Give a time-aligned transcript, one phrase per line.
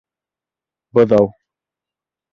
[0.99, 1.31] Быҙау!